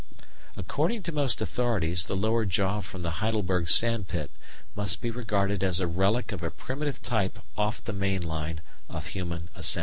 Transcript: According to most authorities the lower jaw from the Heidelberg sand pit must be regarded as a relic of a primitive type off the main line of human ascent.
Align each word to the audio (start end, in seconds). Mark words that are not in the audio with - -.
According 0.57 1.03
to 1.03 1.11
most 1.11 1.41
authorities 1.43 2.05
the 2.05 2.15
lower 2.17 2.43
jaw 2.43 2.81
from 2.81 3.03
the 3.03 3.11
Heidelberg 3.21 3.69
sand 3.69 4.07
pit 4.07 4.31
must 4.75 4.99
be 4.99 5.11
regarded 5.11 5.63
as 5.63 5.79
a 5.79 5.85
relic 5.85 6.31
of 6.31 6.41
a 6.41 6.49
primitive 6.49 7.03
type 7.03 7.37
off 7.55 7.83
the 7.83 7.93
main 7.93 8.23
line 8.23 8.61
of 8.89 9.05
human 9.05 9.51
ascent. 9.53 9.79